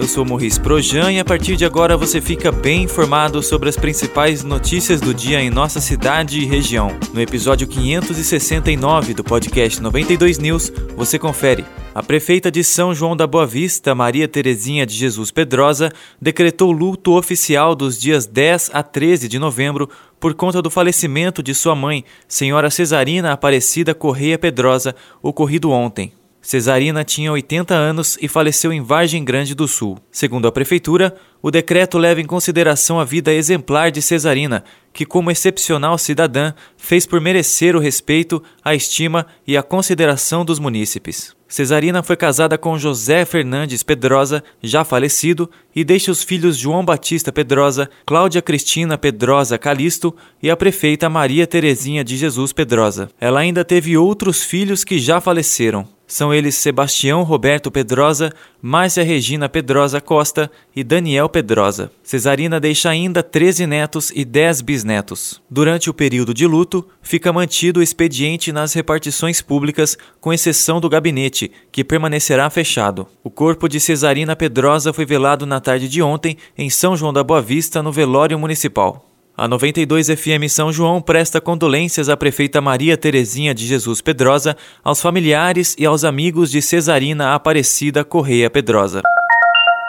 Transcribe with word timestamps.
eu 0.00 0.08
sou 0.08 0.24
Morris 0.24 0.56
Projan 0.56 1.12
e 1.12 1.20
a 1.20 1.24
partir 1.24 1.56
de 1.56 1.64
agora 1.66 1.94
você 1.94 2.22
fica 2.22 2.50
bem 2.50 2.84
informado 2.84 3.42
sobre 3.42 3.68
as 3.68 3.76
principais 3.76 4.42
notícias 4.42 4.98
do 4.98 5.12
dia 5.12 5.42
em 5.42 5.50
nossa 5.50 5.78
cidade 5.78 6.40
e 6.40 6.46
região. 6.46 6.98
No 7.12 7.20
episódio 7.20 7.68
569 7.68 9.12
do 9.12 9.22
podcast 9.22 9.78
92 9.78 10.38
News, 10.38 10.72
você 10.96 11.18
confere. 11.18 11.66
A 11.94 12.02
prefeita 12.02 12.50
de 12.50 12.64
São 12.64 12.94
João 12.94 13.14
da 13.14 13.26
Boa 13.26 13.46
Vista, 13.46 13.94
Maria 13.94 14.26
Terezinha 14.26 14.86
de 14.86 14.94
Jesus 14.94 15.30
Pedrosa, 15.30 15.92
decretou 16.18 16.72
luto 16.72 17.14
oficial 17.14 17.74
dos 17.74 18.00
dias 18.00 18.24
10 18.24 18.70
a 18.72 18.82
13 18.82 19.28
de 19.28 19.38
novembro 19.38 19.86
por 20.18 20.32
conta 20.32 20.62
do 20.62 20.70
falecimento 20.70 21.42
de 21.42 21.54
sua 21.54 21.74
mãe, 21.74 22.06
senhora 22.26 22.70
Cesarina 22.70 23.32
Aparecida 23.32 23.94
Correia 23.94 24.38
Pedrosa, 24.38 24.94
ocorrido 25.22 25.70
ontem. 25.70 26.19
Cesarina 26.42 27.04
tinha 27.04 27.30
80 27.30 27.74
anos 27.74 28.16
e 28.20 28.26
faleceu 28.26 28.72
em 28.72 28.82
Vargem 28.82 29.22
Grande 29.22 29.54
do 29.54 29.68
Sul. 29.68 29.98
Segundo 30.10 30.48
a 30.48 30.52
prefeitura, 30.52 31.14
o 31.42 31.50
decreto 31.50 31.98
leva 31.98 32.20
em 32.20 32.24
consideração 32.24 32.98
a 32.98 33.04
vida 33.04 33.32
exemplar 33.32 33.90
de 33.90 34.00
Cesarina, 34.00 34.64
que, 34.92 35.04
como 35.04 35.30
excepcional 35.30 35.98
cidadã, 35.98 36.54
fez 36.76 37.04
por 37.04 37.20
merecer 37.20 37.76
o 37.76 37.78
respeito, 37.78 38.42
a 38.64 38.74
estima 38.74 39.26
e 39.46 39.56
a 39.56 39.62
consideração 39.62 40.44
dos 40.44 40.58
munícipes. 40.58 41.34
Cesarina 41.46 42.02
foi 42.02 42.16
casada 42.16 42.56
com 42.56 42.78
José 42.78 43.24
Fernandes 43.24 43.82
Pedrosa, 43.82 44.42
já 44.62 44.84
falecido, 44.84 45.50
e 45.74 45.84
deixa 45.84 46.10
os 46.10 46.22
filhos 46.22 46.56
João 46.56 46.84
Batista 46.84 47.32
Pedrosa, 47.32 47.90
Cláudia 48.06 48.40
Cristina 48.40 48.96
Pedrosa 48.96 49.58
Calisto 49.58 50.14
e 50.42 50.48
a 50.48 50.56
prefeita 50.56 51.10
Maria 51.10 51.46
Terezinha 51.46 52.04
de 52.04 52.16
Jesus 52.16 52.52
Pedrosa. 52.52 53.10
Ela 53.20 53.40
ainda 53.40 53.64
teve 53.64 53.96
outros 53.96 54.42
filhos 54.42 54.84
que 54.84 54.98
já 54.98 55.20
faleceram. 55.20 55.88
São 56.10 56.34
eles 56.34 56.56
Sebastião 56.56 57.22
Roberto 57.22 57.70
Pedrosa, 57.70 58.32
Márcia 58.60 59.04
Regina 59.04 59.48
Pedrosa 59.48 60.00
Costa 60.00 60.50
e 60.74 60.82
Daniel 60.82 61.28
Pedrosa. 61.28 61.92
Cesarina 62.02 62.58
deixa 62.58 62.90
ainda 62.90 63.22
13 63.22 63.64
netos 63.64 64.10
e 64.12 64.24
10 64.24 64.60
bisnetos. 64.60 65.40
Durante 65.48 65.88
o 65.88 65.94
período 65.94 66.34
de 66.34 66.48
luto, 66.48 66.84
fica 67.00 67.32
mantido 67.32 67.78
o 67.78 67.82
expediente 67.82 68.50
nas 68.50 68.72
repartições 68.72 69.40
públicas, 69.40 69.96
com 70.20 70.32
exceção 70.32 70.80
do 70.80 70.88
gabinete, 70.88 71.52
que 71.70 71.84
permanecerá 71.84 72.50
fechado. 72.50 73.06
O 73.22 73.30
corpo 73.30 73.68
de 73.68 73.78
Cesarina 73.78 74.34
Pedrosa 74.34 74.92
foi 74.92 75.06
velado 75.06 75.46
na 75.46 75.60
tarde 75.60 75.88
de 75.88 76.02
ontem 76.02 76.36
em 76.58 76.68
São 76.68 76.96
João 76.96 77.12
da 77.12 77.22
Boa 77.22 77.40
Vista, 77.40 77.84
no 77.84 77.92
velório 77.92 78.36
municipal. 78.36 79.09
A 79.40 79.48
92 79.48 80.08
FM 80.08 80.46
São 80.50 80.70
João 80.70 81.00
presta 81.00 81.40
condolências 81.40 82.10
à 82.10 82.16
prefeita 82.16 82.60
Maria 82.60 82.94
Terezinha 82.94 83.54
de 83.54 83.66
Jesus 83.66 84.02
Pedrosa, 84.02 84.54
aos 84.84 85.00
familiares 85.00 85.74
e 85.78 85.86
aos 85.86 86.04
amigos 86.04 86.50
de 86.50 86.60
Cesarina 86.60 87.34
Aparecida 87.34 88.04
Correia 88.04 88.50
Pedrosa. 88.50 89.00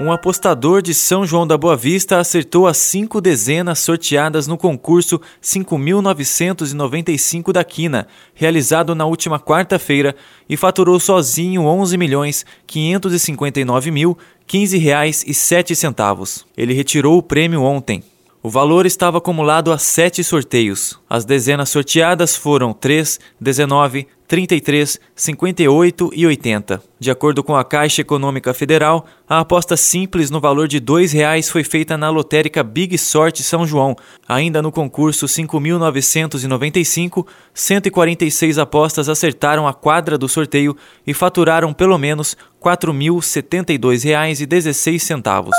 Um 0.00 0.10
apostador 0.10 0.82
de 0.82 0.92
São 0.92 1.24
João 1.24 1.46
da 1.46 1.56
Boa 1.56 1.76
Vista 1.76 2.18
acertou 2.18 2.66
as 2.66 2.76
cinco 2.76 3.20
dezenas 3.20 3.78
sorteadas 3.78 4.48
no 4.48 4.58
concurso 4.58 5.20
5.995 5.40 7.52
da 7.52 7.62
Quina, 7.62 8.08
realizado 8.34 8.96
na 8.96 9.06
última 9.06 9.38
quarta-feira, 9.38 10.16
e 10.48 10.56
faturou 10.56 10.98
sozinho 10.98 11.62
11 11.62 11.96
milhões 11.96 12.44
559 12.66 13.92
mil 13.92 14.18
15 14.44 14.76
reais 14.76 15.22
e 15.24 15.32
7 15.32 15.76
centavos. 15.76 16.44
Ele 16.56 16.74
retirou 16.74 17.16
o 17.16 17.22
prêmio 17.22 17.62
ontem. 17.62 18.02
O 18.46 18.48
valor 18.48 18.86
estava 18.86 19.18
acumulado 19.18 19.72
a 19.72 19.78
sete 19.78 20.22
sorteios. 20.22 20.96
As 21.10 21.24
dezenas 21.24 21.68
sorteadas 21.68 22.36
foram 22.36 22.72
3, 22.72 23.18
19, 23.40 24.06
33, 24.28 25.00
58 25.16 26.10
e 26.14 26.24
80. 26.24 26.80
De 26.96 27.10
acordo 27.10 27.42
com 27.42 27.56
a 27.56 27.64
Caixa 27.64 28.02
Econômica 28.02 28.54
Federal, 28.54 29.04
a 29.28 29.40
aposta 29.40 29.76
simples 29.76 30.30
no 30.30 30.40
valor 30.40 30.68
de 30.68 30.76
R$ 30.76 30.84
2,00 30.84 31.50
foi 31.50 31.64
feita 31.64 31.98
na 31.98 32.08
lotérica 32.08 32.62
Big 32.62 32.96
Sorte 32.98 33.42
São 33.42 33.66
João. 33.66 33.96
Ainda 34.28 34.62
no 34.62 34.70
concurso 34.70 35.26
5.995, 35.26 37.26
146 37.52 38.60
apostas 38.60 39.08
acertaram 39.08 39.66
a 39.66 39.74
quadra 39.74 40.16
do 40.16 40.28
sorteio 40.28 40.76
e 41.04 41.12
faturaram 41.12 41.72
pelo 41.72 41.98
menos 41.98 42.36
R$ 42.64 42.70
4.072,16. 42.70 45.50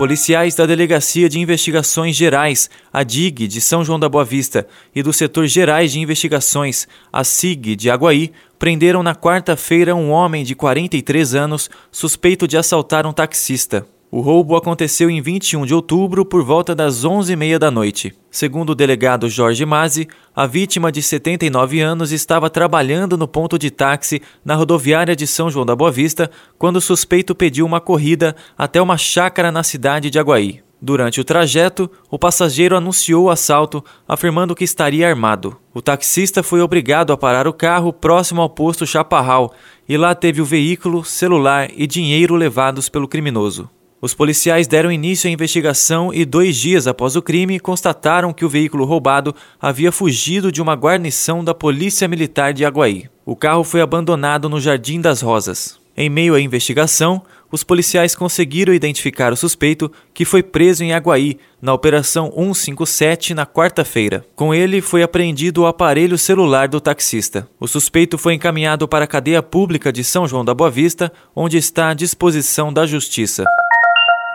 Policiais 0.00 0.54
da 0.54 0.64
Delegacia 0.64 1.28
de 1.28 1.38
Investigações 1.38 2.16
Gerais, 2.16 2.70
a 2.90 3.02
DIG, 3.02 3.46
de 3.46 3.60
São 3.60 3.84
João 3.84 4.00
da 4.00 4.08
Boa 4.08 4.24
Vista, 4.24 4.66
e 4.94 5.02
do 5.02 5.12
Setor 5.12 5.46
Gerais 5.46 5.92
de 5.92 6.00
Investigações, 6.00 6.88
a 7.12 7.22
SIG, 7.22 7.76
de 7.76 7.90
Aguaí, 7.90 8.32
prenderam 8.58 9.02
na 9.02 9.14
quarta-feira 9.14 9.94
um 9.94 10.10
homem 10.10 10.42
de 10.42 10.54
43 10.54 11.34
anos 11.34 11.68
suspeito 11.92 12.48
de 12.48 12.56
assaltar 12.56 13.06
um 13.06 13.12
taxista. 13.12 13.86
O 14.12 14.20
roubo 14.20 14.56
aconteceu 14.56 15.08
em 15.08 15.22
21 15.22 15.64
de 15.64 15.72
outubro 15.72 16.24
por 16.24 16.42
volta 16.42 16.74
das 16.74 17.04
11h30 17.04 17.58
da 17.58 17.70
noite. 17.70 18.12
Segundo 18.28 18.70
o 18.70 18.74
delegado 18.74 19.28
Jorge 19.28 19.64
Mazzi, 19.64 20.08
a 20.34 20.48
vítima 20.48 20.90
de 20.90 21.00
79 21.00 21.80
anos 21.80 22.10
estava 22.10 22.50
trabalhando 22.50 23.16
no 23.16 23.28
ponto 23.28 23.56
de 23.56 23.70
táxi 23.70 24.20
na 24.44 24.56
rodoviária 24.56 25.14
de 25.14 25.28
São 25.28 25.48
João 25.48 25.64
da 25.64 25.76
Boa 25.76 25.92
Vista 25.92 26.28
quando 26.58 26.76
o 26.76 26.80
suspeito 26.80 27.36
pediu 27.36 27.64
uma 27.64 27.80
corrida 27.80 28.34
até 28.58 28.82
uma 28.82 28.98
chácara 28.98 29.52
na 29.52 29.62
cidade 29.62 30.10
de 30.10 30.18
Aguaí. 30.18 30.60
Durante 30.82 31.20
o 31.20 31.24
trajeto, 31.24 31.88
o 32.10 32.18
passageiro 32.18 32.76
anunciou 32.76 33.26
o 33.26 33.30
assalto, 33.30 33.84
afirmando 34.08 34.56
que 34.56 34.64
estaria 34.64 35.08
armado. 35.08 35.56
O 35.72 35.80
taxista 35.80 36.42
foi 36.42 36.60
obrigado 36.60 37.12
a 37.12 37.16
parar 37.16 37.46
o 37.46 37.52
carro 37.52 37.92
próximo 37.92 38.42
ao 38.42 38.50
posto 38.50 38.84
Chaparral 38.84 39.52
e 39.88 39.96
lá 39.96 40.16
teve 40.16 40.40
o 40.40 40.44
veículo, 40.44 41.04
celular 41.04 41.70
e 41.76 41.86
dinheiro 41.86 42.34
levados 42.34 42.88
pelo 42.88 43.06
criminoso. 43.06 43.70
Os 44.02 44.14
policiais 44.14 44.66
deram 44.66 44.90
início 44.90 45.28
à 45.28 45.30
investigação 45.30 46.12
e, 46.12 46.24
dois 46.24 46.56
dias 46.56 46.86
após 46.86 47.16
o 47.16 47.22
crime, 47.22 47.60
constataram 47.60 48.32
que 48.32 48.46
o 48.46 48.48
veículo 48.48 48.86
roubado 48.86 49.34
havia 49.60 49.92
fugido 49.92 50.50
de 50.50 50.62
uma 50.62 50.74
guarnição 50.74 51.44
da 51.44 51.52
Polícia 51.52 52.08
Militar 52.08 52.54
de 52.54 52.64
Aguaí. 52.64 53.10
O 53.26 53.36
carro 53.36 53.62
foi 53.62 53.82
abandonado 53.82 54.48
no 54.48 54.58
Jardim 54.58 55.02
das 55.02 55.20
Rosas. 55.20 55.78
Em 55.94 56.08
meio 56.08 56.34
à 56.34 56.40
investigação, 56.40 57.20
os 57.52 57.62
policiais 57.62 58.14
conseguiram 58.14 58.72
identificar 58.72 59.34
o 59.34 59.36
suspeito, 59.36 59.92
que 60.14 60.24
foi 60.24 60.42
preso 60.42 60.82
em 60.82 60.94
Aguaí, 60.94 61.36
na 61.60 61.74
Operação 61.74 62.32
157, 62.34 63.34
na 63.34 63.44
quarta-feira. 63.44 64.24
Com 64.34 64.54
ele, 64.54 64.80
foi 64.80 65.02
apreendido 65.02 65.62
o 65.62 65.66
aparelho 65.66 66.16
celular 66.16 66.68
do 66.68 66.80
taxista. 66.80 67.46
O 67.58 67.68
suspeito 67.68 68.16
foi 68.16 68.32
encaminhado 68.32 68.88
para 68.88 69.04
a 69.04 69.08
cadeia 69.08 69.42
pública 69.42 69.92
de 69.92 70.02
São 70.02 70.26
João 70.26 70.42
da 70.44 70.54
Boa 70.54 70.70
Vista, 70.70 71.12
onde 71.36 71.58
está 71.58 71.90
à 71.90 71.94
disposição 71.94 72.72
da 72.72 72.86
Justiça. 72.86 73.44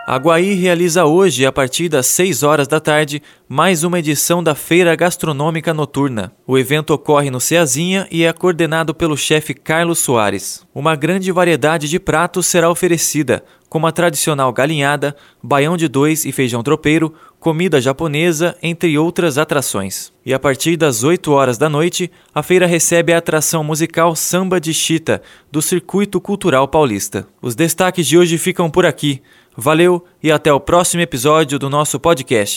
Aguaí 0.08 0.54
realiza 0.54 1.04
hoje, 1.04 1.44
a 1.44 1.50
partir 1.50 1.88
das 1.88 2.06
6 2.06 2.44
horas 2.44 2.68
da 2.68 2.78
tarde, 2.78 3.20
mais 3.48 3.82
uma 3.82 3.98
edição 3.98 4.40
da 4.40 4.54
Feira 4.54 4.94
Gastronômica 4.94 5.74
Noturna. 5.74 6.32
O 6.46 6.56
evento 6.56 6.94
ocorre 6.94 7.28
no 7.28 7.40
Ceazinha 7.40 8.06
e 8.08 8.22
é 8.22 8.32
coordenado 8.32 8.94
pelo 8.94 9.16
chefe 9.16 9.52
Carlos 9.52 9.98
Soares. 9.98 10.64
Uma 10.72 10.94
grande 10.94 11.32
variedade 11.32 11.88
de 11.88 11.98
pratos 11.98 12.46
será 12.46 12.70
oferecida, 12.70 13.42
como 13.68 13.86
a 13.86 13.92
tradicional 13.92 14.52
galinhada, 14.52 15.16
baião 15.42 15.76
de 15.76 15.88
dois 15.88 16.24
e 16.24 16.32
feijão 16.32 16.62
tropeiro, 16.62 17.12
comida 17.38 17.80
japonesa, 17.80 18.56
entre 18.62 18.96
outras 18.98 19.38
atrações. 19.38 20.12
E 20.24 20.32
a 20.32 20.38
partir 20.38 20.76
das 20.76 21.04
8 21.04 21.30
horas 21.32 21.58
da 21.58 21.68
noite, 21.68 22.10
a 22.34 22.42
feira 22.42 22.66
recebe 22.66 23.12
a 23.12 23.18
atração 23.18 23.62
musical 23.62 24.16
Samba 24.16 24.60
de 24.60 24.72
Chita, 24.72 25.22
do 25.50 25.62
Circuito 25.62 26.20
Cultural 26.20 26.66
Paulista. 26.68 27.26
Os 27.40 27.54
destaques 27.54 28.06
de 28.06 28.18
hoje 28.18 28.38
ficam 28.38 28.70
por 28.70 28.86
aqui. 28.86 29.22
Valeu 29.56 30.04
e 30.22 30.30
até 30.30 30.52
o 30.52 30.60
próximo 30.60 31.02
episódio 31.02 31.58
do 31.58 31.70
nosso 31.70 31.98
podcast. 31.98 32.56